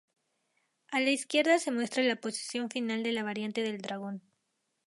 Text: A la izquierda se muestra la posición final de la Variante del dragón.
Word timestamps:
A 0.89 0.99
la 0.99 1.11
izquierda 1.11 1.59
se 1.59 1.71
muestra 1.71 2.01
la 2.01 2.15
posición 2.15 2.71
final 2.71 3.03
de 3.03 3.11
la 3.11 3.21
Variante 3.21 3.61
del 3.61 3.81
dragón. 3.81 4.23